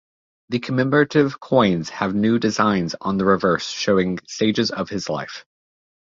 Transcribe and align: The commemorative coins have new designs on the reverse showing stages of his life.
The 0.49 0.57
commemorative 0.57 1.39
coins 1.39 1.89
have 1.89 2.15
new 2.15 2.39
designs 2.39 2.95
on 3.01 3.19
the 3.19 3.25
reverse 3.25 3.69
showing 3.69 4.17
stages 4.27 4.71
of 4.71 4.89
his 4.89 5.07
life. 5.09 5.45